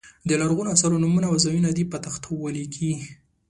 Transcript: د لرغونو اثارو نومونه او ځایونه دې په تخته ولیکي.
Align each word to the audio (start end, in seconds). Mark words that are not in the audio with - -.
د 0.29 0.31
لرغونو 0.41 0.73
اثارو 0.75 1.01
نومونه 1.03 1.27
او 1.29 1.35
ځایونه 1.45 1.69
دې 1.77 1.83
په 1.91 1.97
تخته 2.05 2.27
ولیکي. 2.43 2.91